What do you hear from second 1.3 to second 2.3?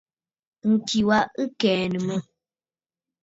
ɨ kɛ̀ɛ̀nə̀ mə̂.